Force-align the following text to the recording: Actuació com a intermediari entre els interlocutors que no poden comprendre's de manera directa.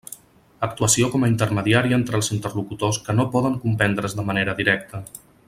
Actuació 0.67 1.09
com 1.15 1.25
a 1.25 1.29
intermediari 1.33 1.93
entre 1.97 2.17
els 2.21 2.31
interlocutors 2.37 2.99
que 3.09 3.15
no 3.19 3.27
poden 3.37 3.59
comprendre's 3.67 4.17
de 4.21 4.27
manera 4.33 4.59
directa. 4.63 5.05